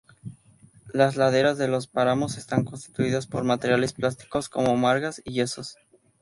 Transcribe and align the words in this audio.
Las 0.93 1.15
laderas 1.15 1.59
de 1.59 1.67
los 1.67 1.85
páramos 1.85 2.39
están 2.39 2.65
constituidas 2.65 3.27
por 3.27 3.43
materiales 3.43 3.93
plásticos 3.93 4.49
como 4.49 4.75
margas 4.75 5.21
y 5.23 5.33
yesos. 5.33 5.77